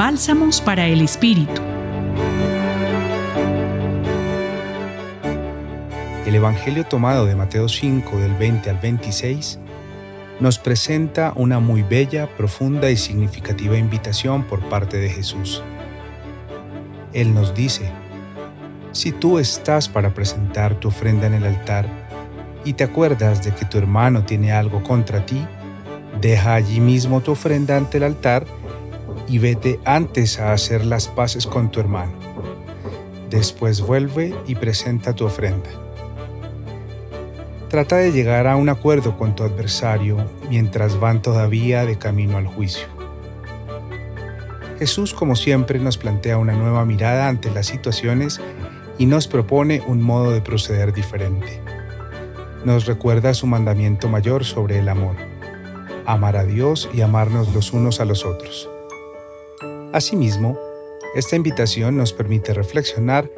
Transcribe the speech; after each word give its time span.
Bálsamos 0.00 0.62
para 0.62 0.86
el 0.86 1.02
Espíritu. 1.02 1.60
El 6.24 6.34
Evangelio 6.34 6.86
tomado 6.86 7.26
de 7.26 7.36
Mateo 7.36 7.68
5 7.68 8.16
del 8.16 8.32
20 8.32 8.70
al 8.70 8.78
26 8.78 9.58
nos 10.40 10.58
presenta 10.58 11.34
una 11.36 11.60
muy 11.60 11.82
bella, 11.82 12.34
profunda 12.34 12.90
y 12.90 12.96
significativa 12.96 13.76
invitación 13.76 14.44
por 14.44 14.66
parte 14.70 14.96
de 14.96 15.10
Jesús. 15.10 15.62
Él 17.12 17.34
nos 17.34 17.54
dice, 17.54 17.92
si 18.92 19.12
tú 19.12 19.38
estás 19.38 19.90
para 19.90 20.14
presentar 20.14 20.76
tu 20.76 20.88
ofrenda 20.88 21.26
en 21.26 21.34
el 21.34 21.44
altar 21.44 21.86
y 22.64 22.72
te 22.72 22.84
acuerdas 22.84 23.44
de 23.44 23.52
que 23.52 23.66
tu 23.66 23.76
hermano 23.76 24.24
tiene 24.24 24.50
algo 24.50 24.82
contra 24.82 25.26
ti, 25.26 25.46
deja 26.22 26.54
allí 26.54 26.80
mismo 26.80 27.20
tu 27.20 27.32
ofrenda 27.32 27.76
ante 27.76 27.98
el 27.98 28.04
altar 28.04 28.46
y 29.30 29.38
vete 29.38 29.78
antes 29.84 30.40
a 30.40 30.52
hacer 30.52 30.84
las 30.84 31.06
paces 31.06 31.46
con 31.46 31.70
tu 31.70 31.78
hermano. 31.78 32.12
Después 33.30 33.80
vuelve 33.80 34.34
y 34.48 34.56
presenta 34.56 35.14
tu 35.14 35.24
ofrenda. 35.24 35.70
Trata 37.68 37.96
de 37.96 38.10
llegar 38.10 38.48
a 38.48 38.56
un 38.56 38.68
acuerdo 38.68 39.16
con 39.16 39.36
tu 39.36 39.44
adversario 39.44 40.16
mientras 40.48 40.98
van 40.98 41.22
todavía 41.22 41.86
de 41.86 41.96
camino 41.96 42.38
al 42.38 42.48
juicio. 42.48 42.88
Jesús, 44.80 45.14
como 45.14 45.36
siempre, 45.36 45.78
nos 45.78 45.96
plantea 45.96 46.36
una 46.36 46.54
nueva 46.54 46.84
mirada 46.84 47.28
ante 47.28 47.52
las 47.52 47.66
situaciones 47.66 48.40
y 48.98 49.06
nos 49.06 49.28
propone 49.28 49.80
un 49.86 50.02
modo 50.02 50.32
de 50.32 50.40
proceder 50.40 50.92
diferente. 50.92 51.60
Nos 52.64 52.86
recuerda 52.86 53.32
su 53.34 53.46
mandamiento 53.46 54.08
mayor 54.08 54.44
sobre 54.44 54.80
el 54.80 54.88
amor, 54.88 55.14
amar 56.04 56.36
a 56.36 56.44
Dios 56.44 56.90
y 56.92 57.02
amarnos 57.02 57.54
los 57.54 57.72
unos 57.72 58.00
a 58.00 58.04
los 58.04 58.24
otros. 58.24 58.69
Asimismo, 59.92 60.56
esta 61.16 61.34
invitación 61.34 61.96
nos 61.96 62.12
permite 62.12 62.54
reflexionar 62.54 63.28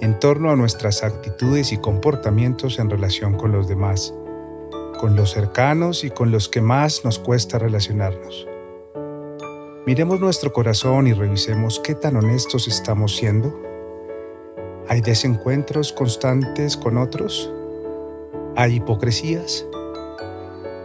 en 0.00 0.18
torno 0.18 0.50
a 0.50 0.56
nuestras 0.56 1.04
actitudes 1.04 1.70
y 1.70 1.78
comportamientos 1.78 2.80
en 2.80 2.90
relación 2.90 3.36
con 3.36 3.52
los 3.52 3.68
demás, 3.68 4.12
con 4.98 5.14
los 5.14 5.30
cercanos 5.30 6.02
y 6.02 6.10
con 6.10 6.32
los 6.32 6.48
que 6.48 6.62
más 6.62 7.04
nos 7.04 7.20
cuesta 7.20 7.60
relacionarnos. 7.60 8.48
Miremos 9.86 10.18
nuestro 10.18 10.52
corazón 10.52 11.06
y 11.06 11.12
revisemos 11.12 11.78
qué 11.78 11.94
tan 11.94 12.16
honestos 12.16 12.66
estamos 12.66 13.14
siendo. 13.14 13.56
¿Hay 14.88 15.02
desencuentros 15.02 15.92
constantes 15.92 16.76
con 16.76 16.98
otros? 16.98 17.52
¿Hay 18.56 18.76
hipocresías? 18.76 19.64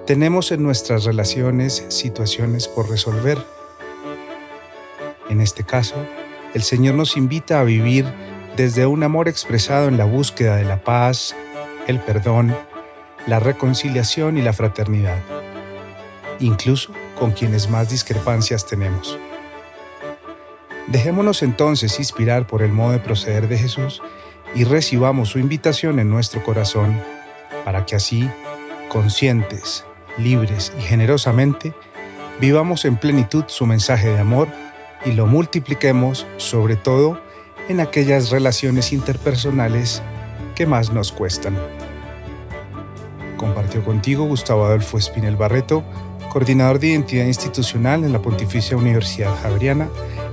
¿Tenemos 0.06 0.52
en 0.52 0.62
nuestras 0.62 1.04
relaciones 1.04 1.84
situaciones 1.90 2.68
por 2.68 2.92
resolver? 2.92 3.40
En 5.36 5.42
este 5.42 5.66
caso, 5.66 5.96
el 6.54 6.64
Señor 6.64 6.96
nos 6.96 7.18
invita 7.18 7.60
a 7.60 7.66
vivir 7.66 8.06
desde 8.56 8.86
un 8.86 9.04
amor 9.04 9.28
expresado 9.28 9.90
en 9.90 9.98
la 9.98 10.06
búsqueda 10.06 10.56
de 10.56 10.64
la 10.64 10.82
paz, 10.82 11.36
el 11.88 12.00
perdón, 12.00 12.56
la 13.28 13.42
reconciliación 13.42 14.38
y 14.38 14.42
la 14.42 14.54
fraternidad, 14.54 15.18
incluso 16.40 16.94
con 17.20 17.32
quienes 17.32 17.70
más 17.70 17.90
discrepancias 17.90 18.66
tenemos. 18.66 19.20
Dejémonos 20.88 21.44
entonces 21.44 22.00
inspirar 22.00 22.48
por 22.48 22.62
el 22.62 22.72
modo 22.72 22.94
de 22.94 23.00
proceder 23.00 23.50
de 23.50 23.58
Jesús 23.58 24.02
y 24.56 24.64
recibamos 24.64 25.28
su 25.28 25.40
invitación 25.40 26.00
en 26.00 26.10
nuestro 26.10 26.46
corazón 26.46 26.98
para 27.66 27.86
que 27.86 27.98
así, 27.98 28.30
conscientes, 28.88 29.84
libres 30.18 30.72
y 30.80 30.82
generosamente, 30.82 31.74
vivamos 32.40 32.86
en 32.86 32.96
plenitud 32.96 33.44
su 33.48 33.66
mensaje 33.66 34.08
de 34.08 34.20
amor 34.20 34.48
y 35.06 35.12
lo 35.12 35.28
multipliquemos 35.28 36.26
sobre 36.38 36.76
todo 36.76 37.20
en 37.70 37.80
aquellas 37.80 38.30
relaciones 38.32 38.92
interpersonales 38.92 40.02
que 40.56 40.66
más 40.66 40.92
nos 40.92 41.12
cuestan. 41.12 41.58
Compartió 43.38 43.84
contigo 43.84 44.26
Gustavo 44.26 44.66
Adolfo 44.66 44.98
Espinel 44.98 45.36
Barreto, 45.36 45.84
coordinador 46.32 46.80
de 46.80 46.88
identidad 46.88 47.26
institucional 47.26 48.04
en 48.04 48.14
la 48.14 48.22
Pontificia 48.22 48.78
Universidad 48.78 49.36
Javeriana 49.42 49.90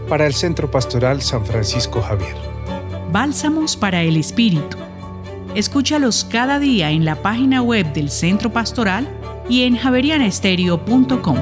para 0.09 0.27
el 0.27 0.35
Centro 0.35 0.71
Pastoral 0.71 1.23
San 1.23 1.45
Francisco 1.45 2.01
Javier. 2.01 2.35
Bálsamos 3.11 3.77
para 3.77 4.03
el 4.03 4.17
Espíritu. 4.17 4.79
Escúchalos 5.55 6.25
cada 6.25 6.59
día 6.59 6.91
en 6.91 7.05
la 7.05 7.17
página 7.17 7.63
web 7.63 7.93
del 7.93 8.11
Centro 8.11 8.51
Pastoral 8.53 9.07
y 9.49 9.65
en 9.65 9.77
javerianestereo.com. 9.77 11.37